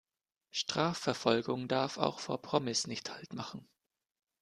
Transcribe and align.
Strafverfolgung 0.49 1.67
darf 1.67 1.99
auch 1.99 2.17
vor 2.19 2.41
Promis 2.41 2.87
nicht 2.87 3.11
Halt 3.13 3.33
machen. 3.35 3.69